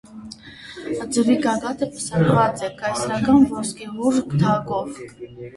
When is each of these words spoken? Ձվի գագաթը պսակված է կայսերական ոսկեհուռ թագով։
Ձվի 1.17 1.35
գագաթը 1.43 1.89
պսակված 1.97 2.65
է 2.69 2.71
կայսերական 2.81 3.47
ոսկեհուռ 3.53 4.19
թագով։ 4.33 4.99